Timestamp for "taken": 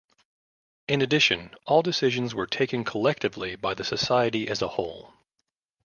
2.47-2.83